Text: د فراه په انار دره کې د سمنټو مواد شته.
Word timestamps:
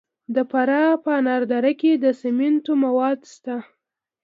د 0.35 0.37
فراه 0.51 0.91
په 1.03 1.09
انار 1.19 1.41
دره 1.51 1.71
کې 1.79 1.91
د 2.03 2.05
سمنټو 2.21 2.73
مواد 2.83 3.19
شته. 3.33 3.55